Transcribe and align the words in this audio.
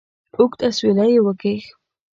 اوږد 0.37 0.59
اسویلی 0.67 1.07
یې 1.15 1.19
وکېښ. 1.25 1.63